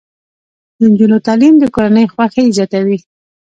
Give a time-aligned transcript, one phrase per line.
[0.77, 2.97] د نجونو تعلیم د کورنۍ خوښۍ زیاتوي.